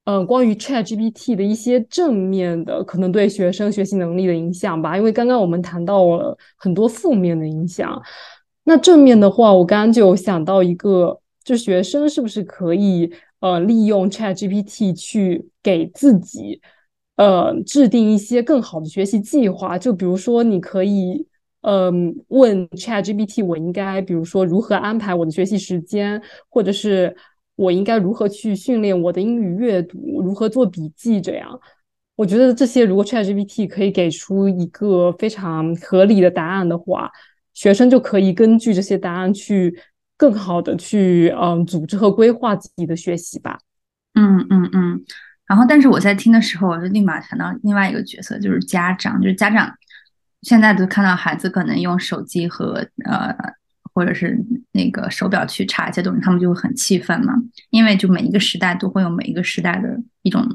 [0.05, 8.01] 嗯，关于 ChatGPT 的一些正面的可能对学生学习能力的影响吧，因为刚刚我们谈到了很多负面的影响。
[8.65, 16.59] 那正面的话，我刚刚就想到一个，就学生是不是可以呃利用 ChatGPT 去给自己
[17.15, 19.77] 呃制定一些更好的学习计划？
[19.77, 21.25] 就比如说，你可以
[21.61, 27.15] 嗯问 ChatGPT，我应该比如说如何安排我的学习时间，或者是。
[27.55, 31.59] 我应该如何去训练我的英语阅读，如何做笔记，这样。
[32.15, 37.11] 我觉得这些如果 ChatGPT 可以给出一个非常合理的答案的话，
[37.53, 39.75] 学生就可以根据这些答案去
[40.15, 43.59] 更好的去嗯组织和规划自己的学习吧。
[44.13, 45.03] 嗯嗯嗯。
[45.45, 49.19] 然后，但是我在听的时候，我就立马想到另外一个角色，就是家长。
[49.19, 49.71] 就是家长
[50.41, 53.35] 现在都看到孩子可能用手机和呃
[53.93, 54.37] 或者是
[54.71, 57.33] 那个手表去查一些东西，他们就会很气愤嘛，
[57.69, 60.47] 因为就每一个时代都会有每一个时代的一种。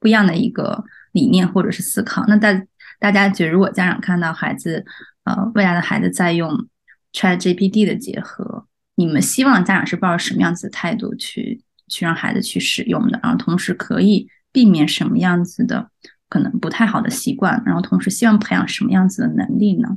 [0.00, 2.52] 不一样的一个理念或者是思考，那大
[2.98, 4.84] 大家觉得，如果家长看到孩子，
[5.22, 6.66] 呃，未来的孩子在用
[7.12, 13.20] ChatGPT 的结合，你们希望家长是抱着什么样子的态度去去让孩子去使用的？
[13.22, 15.88] 然后同时可以避免什么样子的
[16.28, 17.62] 可能不太好的习惯？
[17.64, 19.88] 然后同时希望培养什么样子的能力呢？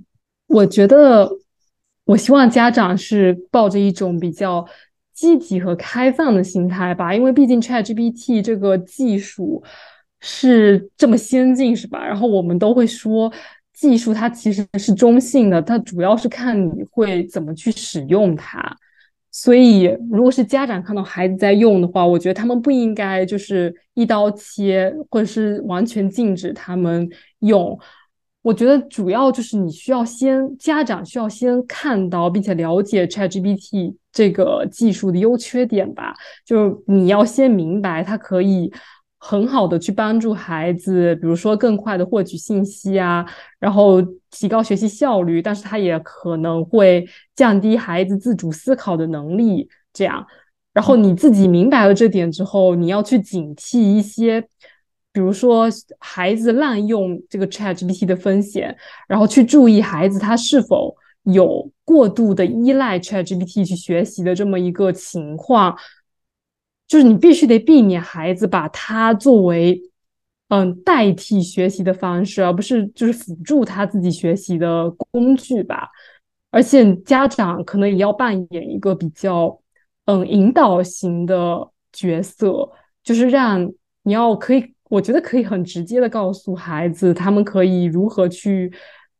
[0.45, 1.27] 我觉得，
[2.05, 4.65] 我希望家长是抱着一种比较
[5.13, 9.63] 积极和开放的心态吧，因为毕竟 ChatGPT 这个技术。
[10.27, 12.03] 是这么先进是吧？
[12.03, 13.31] 然后我们都会说，
[13.73, 18.75] 技术它其实是中性的，它主要是看你会怎么去使用它。
[19.29, 27.07] 所以，如果是家长看到孩子在用的话，我觉得他们不应该就是一刀切，或者是完全禁止他们
[27.39, 27.77] 用。
[28.45, 36.13] 我觉得主要就是你需要先，家长需要先看到并且了解 ChatGPT 这个技术的优缺点吧。
[36.45, 38.71] 就是你要先明白它可以。
[39.17, 43.25] 很好的去帮助孩子，比如说更快的获取信息啊，
[43.57, 47.03] 然后提高学习效率，但是它也可能会
[47.35, 49.67] 降低孩子自主思考的能力。
[49.91, 50.23] 这样，
[50.73, 54.47] 然后你自己明白了这点之后，你要去警惕一些，
[55.15, 58.75] 比如说孩子滥用这个 ChatGPT 的风险，
[59.07, 65.77] 然后去注意孩子他是否有过度的依赖 ChatGPT 去学习的这么一个情况。
[66.85, 69.81] 就是你必须得避免孩子把它作为，
[70.49, 75.87] 嗯，代替学习的方式，而不是就是辅助他自己学习的工具吧。
[76.51, 79.57] 而且家长可能也要扮演一个比较，
[80.07, 82.69] 嗯，引导型的角色，
[83.01, 83.71] 就是让
[84.03, 88.71] 你要可以，我觉得可以很直接的告诉孩子，他们可以如何去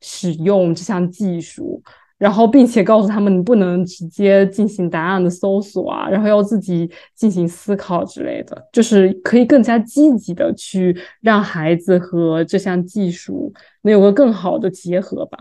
[0.02, 1.82] 使用这项技术。
[2.18, 15.38] 然后，并且告诉他们，你不能直接进行答案的搜索啊，然后要自己进行思考之类的，就是可以更加积极的去让孩子和这项技术能有个更好的结合吧。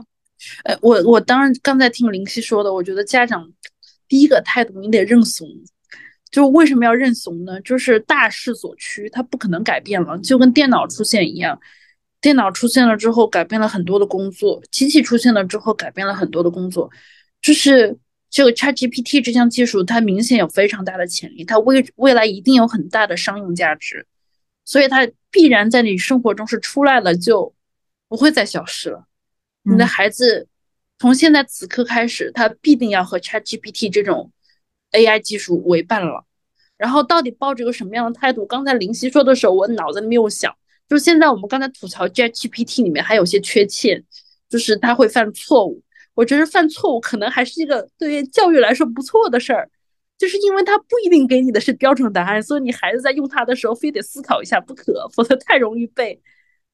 [0.64, 3.48] 哎，我我当然刚才听林夕说的，我觉得家长
[4.08, 5.46] 第一个态度你得认怂，
[6.30, 7.60] 就为什么要认怂呢？
[7.60, 11.60] 就是大势所趋，它不可能改变了，就跟电脑出现一样。
[12.20, 16.90] 电脑出现了之后，改变了很多的工作；机器出现了之后，改变了很多的工作。
[17.42, 17.96] 就是
[18.30, 24.06] 这个 ChatGPT 这项技术，它明显有非常大的潜力，它未未来一定有很大的商用价值，
[24.64, 27.54] 所以它必然在你生活中是出来了就
[28.08, 29.04] 不会再消失了。
[29.62, 30.48] 你的孩子
[30.98, 34.30] 从现在此刻开始，他必定要和 ChatGPT 这种
[34.94, 36.24] AI 技术为伴了。
[36.76, 38.44] 然后到底抱着个什么样的态度？
[38.46, 40.54] 刚才林夕说的时候，我脑子里没有想。
[40.88, 44.04] 就现在，我们刚才吐槽 ChatGPT 里面还有些缺陷，
[44.48, 45.82] 就是它会犯错误。
[46.14, 49.70] 我觉得犯错误可能还是一个对于教育来说不错的事儿，
[50.18, 56.20] 就是因为它不一定给你的是标准答案，所以你孩子在用它的时候非得思考一下不可，否则太容易被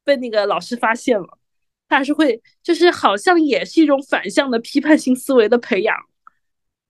[0.04, 1.38] 被那个老师发现了。
[1.88, 5.96] 他还是会，就是好像也是一种反向的批判性思维的培养，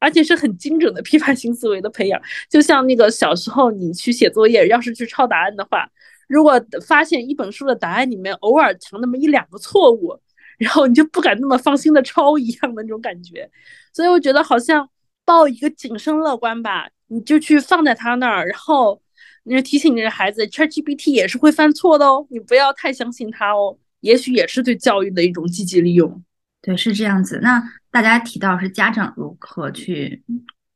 [0.01, 2.21] 而且是很精准的批判性思维的培养。
[2.49, 5.89] 就像那个小时候你去写作业，要是去抄答案的话。
[6.27, 10.17] 如果发现一本书的答案里面偶尔藏那么一两个错误，
[10.59, 13.51] 然后你就不敢那么放心的抄一样的那种感觉，
[13.93, 14.89] 所以我觉得好像
[15.25, 19.03] 抱一个谨慎乐观吧，你就去放在他那儿，然后
[19.43, 26.23] 你就提醒你的孩子，ChatGPT 也是会犯错的哦，你不要太相信他哦，也许也是对教育的一种积极利用。
[26.63, 27.41] 对，是这样子。
[27.43, 30.23] 那大家提到是家长如何去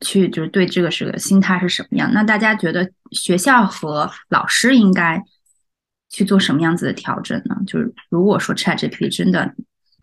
[0.01, 2.13] 去就是对这个是个心态是什么样？
[2.13, 5.23] 那大家觉得学校和老师应该？
[6.11, 7.57] 去做什么样子的调整呢？
[7.67, 9.53] 就是如果说 ChatGPT 真的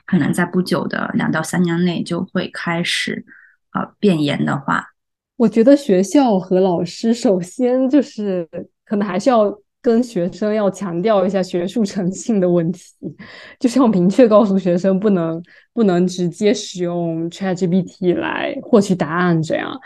[0.05, 3.25] 可能在不久的两到三年内就会开始
[3.71, 4.89] 呃变严的话，
[5.37, 8.45] 我觉得学校和老师首先就是
[8.83, 12.81] 可能还是要跟学生要强调一下学术诚信的问题，
[13.59, 15.41] 就是要明确告诉学生不能
[15.73, 19.79] 不能直接使用 ChatGPT 来获取答案这样。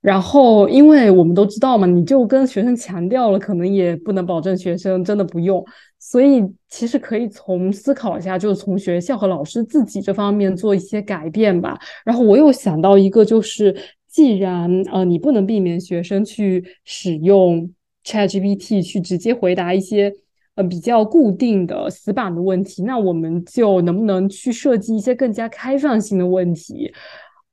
[0.00, 5.64] 然后，因为我们都知道嘛，你就跟学生强调了，可能也不能保证学生真的不用。
[6.00, 11.78] 所以，其实可以从思考一下，就是从学校和老师自己这方面做一些改变吧。
[12.04, 13.72] 然后，我又想到一个，就是
[14.08, 17.70] 既然呃你不能避免学生去使用
[18.04, 20.12] ChatGPT 去直接回答一些
[20.54, 26.92] 呃比较固定的死板的问题，那我们就能不能去设计一些更加开放性的问题，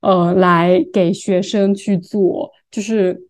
[0.02, 3.28] 呃，来给学生去做，就是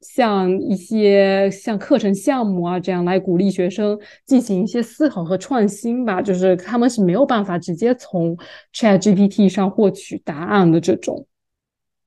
[0.00, 8.36] 像一些像课程项目啊这样来鼓励学生进行一些思考和创新吧，就是他们是没有办法直接从
[8.74, 11.26] ChatGPT 上获取答案的这种。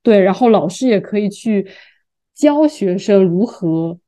[0.02, 1.66] 对，然后老师也可以去
[2.34, 3.98] 教学生如何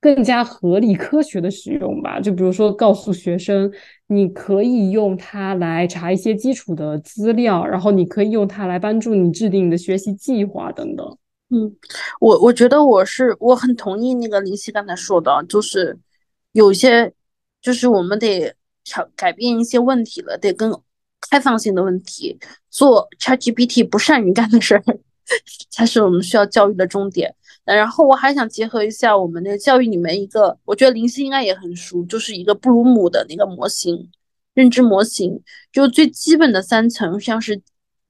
[0.00, 2.18] 更加合理、科学的使用吧。
[2.18, 3.70] 就比如说，告诉学生，
[4.06, 11.18] 你可以用它来查一些基础的资料，然后你可以用它来帮助你制定你的学习计划等等。
[11.50, 11.76] 嗯，
[12.20, 15.98] 我我觉得我是我很同意那个林夕刚才说的，就是
[16.52, 17.12] 有些
[17.60, 20.72] 就是我们得调改变一些问题了，得跟。
[21.30, 22.36] 开放性的问题，
[22.70, 24.82] 做 ChatGPT 不善于干的事儿，
[25.70, 27.32] 才是我们需要教育的重点。
[27.64, 34.10] 然后我还想结合一下我们那个教育里面一个，我觉得林夕应该也很熟，就是一个布鲁姆的那个模型，
[34.54, 35.42] 认知模型，
[35.72, 37.60] 就最基本的三层，像是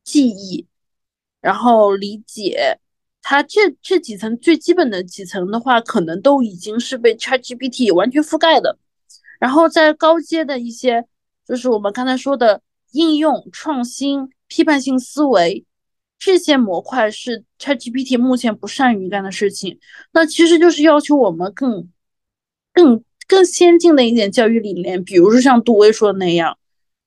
[0.05, 0.67] 记忆，
[1.41, 2.79] 然后理解，
[3.23, 8.79] 它这这几层最基本的几层的话，可能都已经是被 ChatGPT 完全覆盖的。
[9.39, 11.07] 然后在高阶的一些，
[11.47, 12.63] 就是我们刚才说的。
[12.93, 15.65] 应用创新、批判性思维
[16.21, 19.81] 这些模块是 ChatGPT 目前不善于干的事情。
[20.13, 21.89] 那其实就是要求我们更、
[22.75, 26.59] 更、更先进的一点教育理念，比如说像杜威说的那样，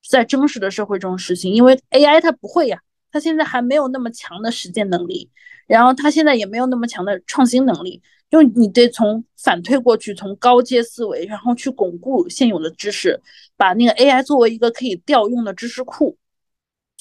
[0.06, 1.54] 在真实的社会中实行。
[1.54, 2.80] 因为 AI 它不会呀，
[3.12, 5.30] 它现在还没有那么强的实践能力，
[5.68, 8.02] 然后它现在也没有那么强的创新能力。
[8.30, 13.20] 就你得从反推过去，从高阶思维，然后去巩固现有的知识，
[13.56, 16.16] 把那个 AI 作为一个可以调用的知识库。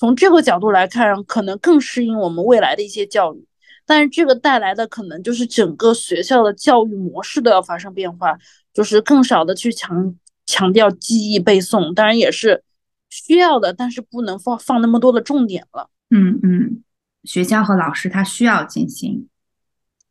[0.03, 3.47] 从这个角度来看，可能更适应我们未来的一些教育。
[3.85, 8.37] 但是这个带来的可能就是整个学校的教育模式都要发生变化，
[8.73, 10.13] 就是更少的去强
[10.45, 12.61] 强调记忆背诵，当然也是
[13.09, 15.89] 需要的，但是不能放放那么多的重点了。
[16.09, 16.83] 嗯嗯，
[17.23, 19.29] 学校和老师他需要进行。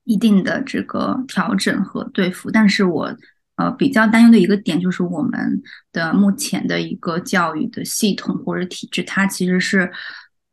[0.05, 3.15] 一定的这个调整和对付，但是我
[3.57, 9.91] 呃比较担忧的一个点就是我们的目前的一个教育的系统或者体制，它其实是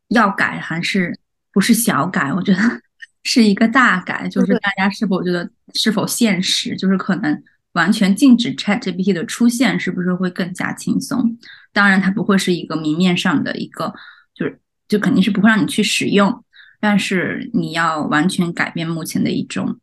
[0.08, 1.18] 要改还是
[1.52, 2.32] 不是小改？
[2.32, 2.58] 我觉得
[3.22, 6.76] 是一个大改，就是大家是否觉得是否现实？
[6.76, 7.42] 就是可能
[7.72, 11.36] 完全禁止 ChatGPT 的出现，是不是会更加轻松？
[11.72, 13.92] 当然，它不会是一个明面上的一个，
[14.34, 16.44] 就是就肯定是不会让你去使用。
[16.80, 19.78] 但是你要完全改变目前的一种，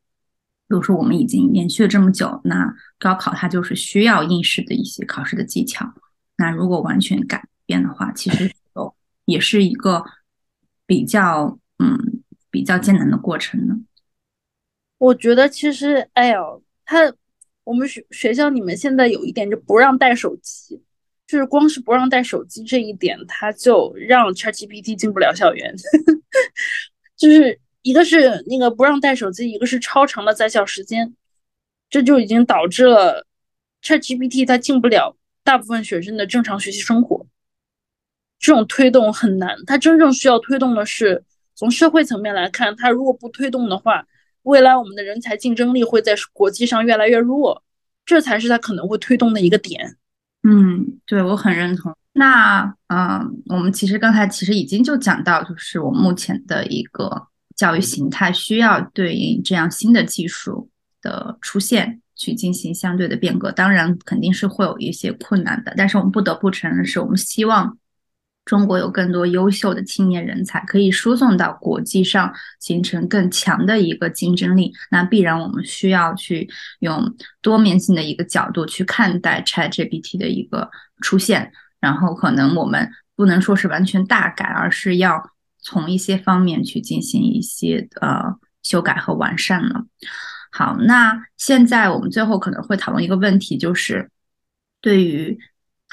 [0.70, 5.94] 比如说我们已经延续了这么久，那高考它就是需要应试的一些考试的技巧。
[6.38, 8.94] 那如果完全改变的话，其实有
[9.26, 10.04] 也是一个
[10.86, 13.76] 比较嗯比较艰难的过程呢。
[14.98, 17.14] 我觉得其实，哎呦，他
[17.64, 20.82] 我们学学校里面现在有一点就不让带手机，
[21.28, 25.76] 就是光是不让带手机这一点，他就让 ChatGPT 进不了校园。
[27.16, 31.16] 就是一个是那个不让带手机，一个是超长的在校时间，
[31.90, 33.26] 这就已经导致了
[33.82, 37.26] ChatGPT 它进不了大部分学生的正常学习生活。
[38.40, 41.24] 这种推动很难，它真正需要推动的是
[41.56, 44.06] 从社会层面来看，它如果不推动的话，
[44.44, 47.64] 未来我们的人才竞争力会在国际上越来越弱，
[48.06, 49.96] 这才是它可能会推动的一个点。
[50.44, 51.96] 嗯，对我很认同。
[52.12, 57.28] 那嗯，我们其实刚才其实已经就讲到，就是我目前的一个
[57.58, 60.70] 教育形态需要对应这样新的技术
[61.02, 63.52] 的出现去进行相对的变革。
[63.52, 67.78] 当然，肯定是会有一些困难的，但是我们不得不承认，是我们希望
[68.46, 74.72] 中国有更多优秀的青年人才可以输送到国际上，形成更强的一个竞争力。
[74.90, 76.48] 那必然我们需要去
[76.80, 80.70] 用多面性的一个角度去看待 ChatGPT 的一个
[81.02, 81.52] 出现。
[81.80, 85.32] 然后可能我们不能说是完全大改，而是要
[85.68, 88.24] 从一些方面去进行一些呃
[88.64, 89.86] 修改和完善了。
[90.50, 94.10] 好，那现在我们最后可能会讨论一个问题，就是
[94.80, 95.38] 对于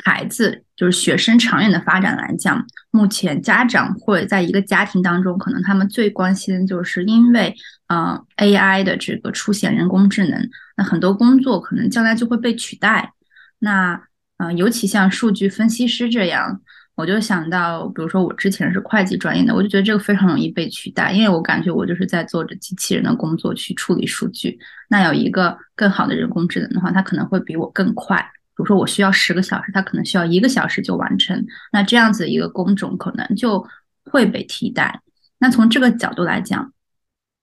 [0.05, 7.53] 孩子，就是学生长远的发展来讲，目前家长会在一个家庭当中，可能他们最关心的就是因为
[7.89, 13.13] 呃 AI 的这个出现，人工智能，那很多工作可能将来就会被取代。
[13.59, 14.01] 那
[14.37, 16.61] 嗯，尤其像数据分析师这样，
[16.97, 24.57] 我就想到，比如说我之前是会计专业的，我就觉得这个非常容易被取代，因为我感觉我就是在做着机器人的工作去处理数据。
[24.89, 28.19] 那有一个更好的人工智能的话，它可能会比我更快。
[28.57, 31.45] 比如说我需要十个小时，它可能需要一个小时就完成。
[31.73, 33.67] 那这样子一个工种可能就
[34.05, 35.01] 会被替代。
[35.39, 36.73] 那从这个角度来讲，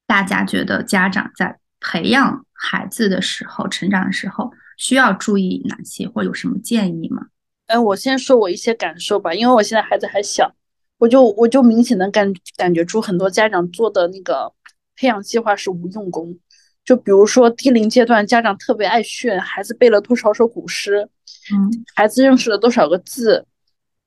[0.07, 7.25] 大家觉得家长在培养孩子的时候、成长的时候需要注意哪些，或有什么建议吗？
[7.71, 10.53] 哎，我先说我一些感受吧，因为我现在孩子还小，
[10.97, 14.51] 我就我就明显的感感觉出很多家长做的那个
[14.97, 16.37] 培养计划是无用功。
[16.83, 21.07] 就比如说低龄阶段，家长特别爱炫孩子背了多少首古诗，
[21.53, 23.45] 嗯孩子认识了多少个字，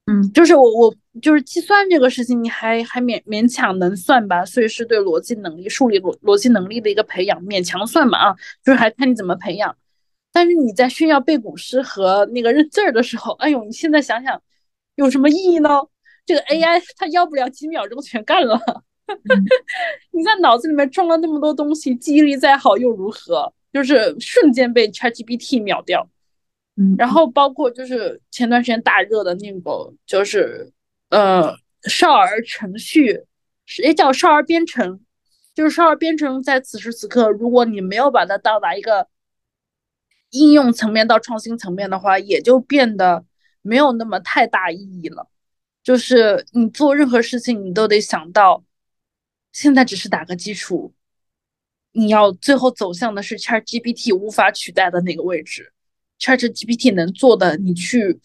[0.07, 9.75] 嗯就是我我就是计算这个事情，你还还勉勉强能算吧，所以是对逻辑能力、数理逻逻辑能力的一个培养，勉强算吧啊，就是还看你怎么培养。
[10.35, 14.43] 但是你在炫耀背古诗和那个认字儿的时候，哎呦，你现在想想
[14.97, 15.71] 有什么意义呢？
[16.27, 18.61] 这个 AI 它要不了几秒钟全干了。
[20.11, 23.53] 你在脑子里面装了那么多东西，记忆力再好又如何？
[23.73, 26.09] 就是瞬间被 ChatGPT 秒掉。
[26.77, 30.73] 嗯，然后包括就是前段时间大热的那个，就是
[31.11, 31.55] 呃
[31.85, 33.23] 少儿程序，
[33.81, 34.99] 也叫少儿编程，
[35.55, 39.07] 就是少儿编程在此时此刻，如果你没有把它到达一个
[40.35, 43.25] 应用层面到创新层面的话，也就变得
[43.63, 45.29] 没有那么太大意义了。
[45.83, 48.65] 就是你做任何事情，你都得想到，
[49.53, 50.93] 现在只是打个基础，
[51.93, 55.73] 你要最后走向的是 ChatGPT 无法取代的那个位置。
[56.19, 58.19] ChatGPT 能做的，你去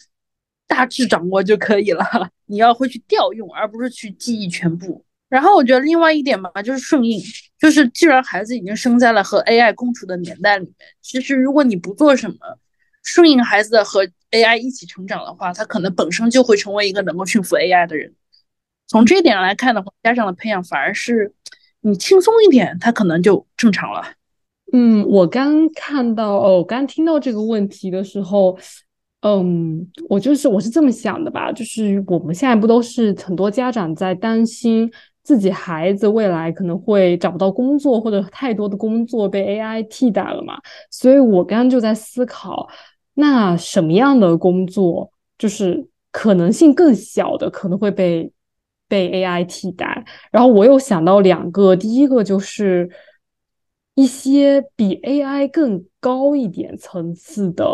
[0.68, 2.06] 大致掌握就可以了。
[2.46, 5.06] 你要会去调用，而不是去记忆全部。
[5.30, 7.22] 然后我觉得另外一点嘛，就是顺应，
[7.60, 12.38] 就是既然孩子已经生在了和 AI 共处的年代里面，其实如果你不做什么，
[13.04, 18.14] 顺应孩子和 AI 一起成长的话，他可能本身就会成为一个能够驯服 AI 的人。
[18.88, 21.32] 从这一点来看的话，家长的培养反而是
[21.82, 24.04] 你轻松一点，他可能就正常了。
[24.74, 28.58] 嗯，我刚看到哦，刚听到这个问题的时候，
[29.22, 34.92] 嗯，我就是我是这么想的吧，就是我们现在不都是很多家长在担心
[35.30, 40.58] 自己孩子未来可能会找不到工作，或者太多的工作被 AI 替代了嘛？
[40.90, 42.68] 所以我刚刚就在思考，
[43.14, 48.32] 那什么样的工作就是可能性更小的可能会被
[48.88, 50.04] 被 AI 替代？
[50.32, 52.90] 然后我又想到两个，第一个就是。
[53.96, 57.66] 一些比 AI 更高一点层次的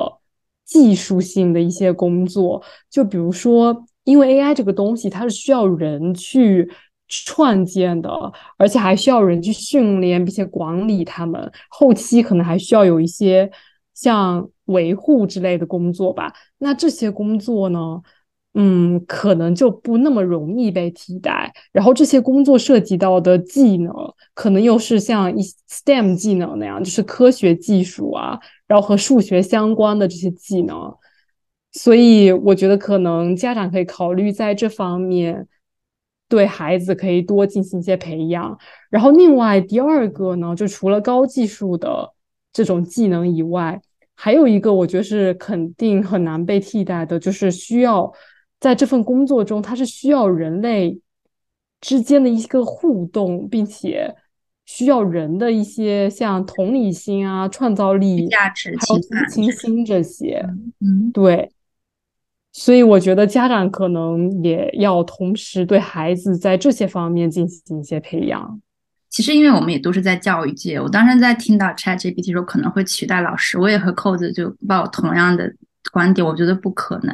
[0.66, 6.68] 技术性的一些工作，就比如说，因为 AI 这个东西它是需要人去
[7.08, 8.10] 创建的，
[8.58, 13.50] 而且还需要人去训练并且管理他们，后期可能还需要有一些
[13.94, 16.34] 像维护之类的工作吧。
[16.58, 18.02] 那这些工作呢？
[18.58, 21.54] 嗯，可能就不那么容易被替代。
[21.74, 23.94] 然后这些工作涉及到的技能，
[24.34, 30.96] 可能又是像一 STEM 技能那样，就是科学技术啊，然后和数学相关的这些技能。
[31.74, 35.46] 所以我觉得可能家长可以考虑在这方面
[36.36, 38.58] 对孩子可以多进行一些培养。
[38.90, 42.12] 然后另外第二个呢，就除了高技术的
[42.52, 43.80] 这种技能以外，
[44.14, 48.12] 还有一个我觉得是肯定很难被替代的，就是需要。
[48.60, 51.00] 在这份工作中，它是需要人类
[51.80, 54.14] 之间的一个互动，并且
[54.66, 60.44] 需要人的一些像同理心啊、创造力、价值、还有同情心这些。
[60.80, 61.52] 嗯，对。
[62.58, 68.62] 所以我觉得家长可能也要同时对孩子在这些方面进行一些培养。
[69.10, 75.54] 其实，因为我们也都是在教育界，我当时在听到 ChatGPT 说可能会取代老师，我也和扣子就抱同样的
[75.92, 77.14] 观点，我觉得不可能。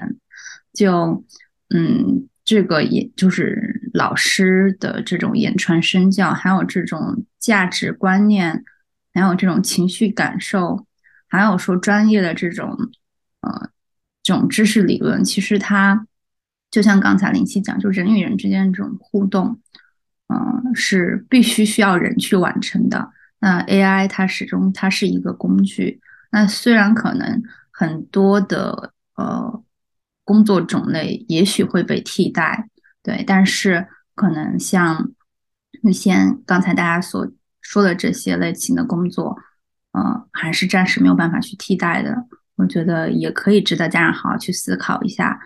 [0.74, 1.24] 就，
[1.74, 8.64] 嗯，这个也就是老师的这种言传身教，还有这种价值观念，
[9.12, 10.86] 还有这种情绪感受，
[11.28, 12.78] 还有说专业的这种，
[13.42, 13.70] 呃，
[14.24, 16.08] 这种知识理论，其实它
[16.70, 19.60] 就像刚才林夕讲，就人与人之间这种互动，
[20.28, 23.12] 嗯，是必须需要人去完成的。
[23.40, 26.00] 那 AI 它始终它是一个工具，
[26.32, 27.42] 那虽然可能
[27.72, 29.64] 很多的呃。
[30.24, 32.70] 工作种类也许会被替代，
[33.04, 35.12] 对，但是可能像
[35.82, 36.14] 那些
[36.46, 39.36] 刚才大家所说的这些类型的工作，
[39.92, 42.28] 呃，还是暂时没有办法去替代的。
[42.56, 45.40] 我觉得也可以值得家长好好去思考一下，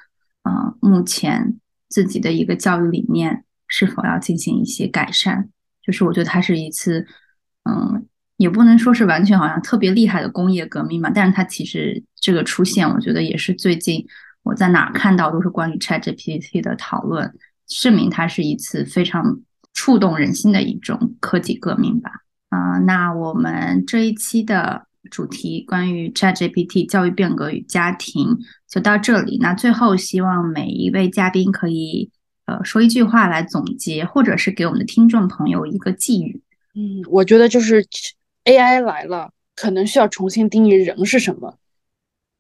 [0.44, 1.58] 呃，目前
[1.90, 5.50] 自己的一个教育理念是否要进行一些改善。
[5.82, 7.06] 就是我觉得它是一次，
[7.70, 8.06] 嗯，
[8.38, 14.06] 也不能说是完全好像特别厉害的工业革命嘛，但是它其实这个出现，我觉得也是最近。
[14.44, 17.34] 我在哪看到都是关于 ChatGPT 的讨论，
[17.68, 19.40] 证明它是一次非常
[19.74, 22.12] 触动人心的一种科技革命吧。
[22.50, 28.38] 啊，那我们这一期的主题关于 ChatGPT 教育变革与家庭
[28.68, 29.38] 就到这里。
[29.42, 32.10] 那最后希望每一位嘉宾可以
[32.46, 36.42] 呃说一句话来总结，或者是给我们的听众朋友一个寄语，
[36.76, 37.86] 嗯，我觉得就是
[38.44, 41.58] AI 来了，可能需要重新定义人是什么，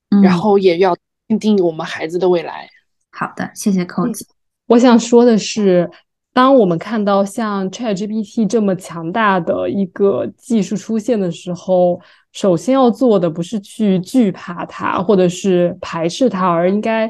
[0.10, 0.96] 嗯，然后也要
[1.40, 2.70] 定义我们孩子的未来。
[3.12, 4.28] 好的，谢谢扣子。
[4.68, 5.90] 我想说的是，
[6.34, 12.02] 当我们看到像 ChatGPT 这么强大的一个技术出现的时候，
[12.36, 17.10] 首先要做的不是去惧怕它，或者是排斥它，而应该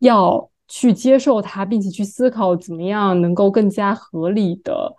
[0.00, 4.94] 要去接受它，并且去思考怎么样能够更加合理的，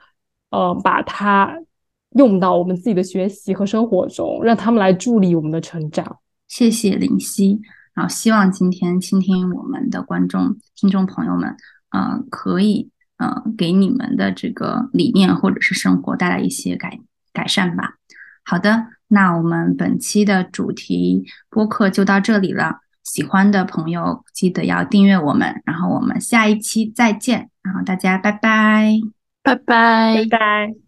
[0.49, 1.53] 呃，把它
[2.15, 6.17] 用到我们自己的学习和生活中，让他们来助力我们的成长。
[6.47, 7.61] 谢谢林夕，
[7.93, 11.55] 然后希望今天倾听我们的观众、听众朋友们，
[11.91, 16.99] 嗯，可以，嗯，给你们的这个理念或者是生活带来一些改
[17.31, 17.97] 改善吧。
[18.43, 22.81] 好的，那我们本期的主题播客就到这里了。
[23.03, 28.99] 喜欢的朋友记得要订阅我们，然后我们下一期再见，然后大家拜拜，
[29.41, 30.86] 拜拜，拜拜。